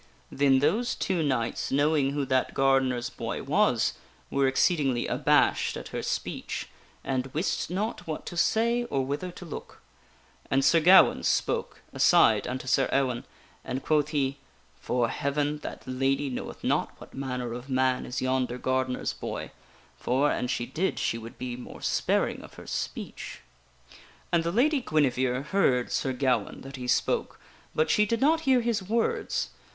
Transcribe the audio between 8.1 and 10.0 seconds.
to say or whither to look.